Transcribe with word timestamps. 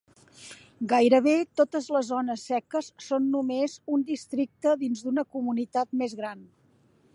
Gairebé 0.93 1.33
totes 1.61 1.89
les 1.97 2.07
zones 2.13 2.45
seques 2.53 2.89
són 3.09 3.29
només 3.35 3.77
un 3.97 4.05
districte 4.09 4.75
dins 4.87 5.05
d'una 5.09 5.29
comunitat 5.37 5.97
més 6.03 6.21
gran. 6.23 6.45